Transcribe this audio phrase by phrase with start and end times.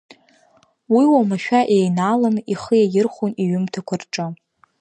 [0.95, 4.25] Уи уамашәа еинааланы ихы иаирхәон иҩымҭақәа рҿы.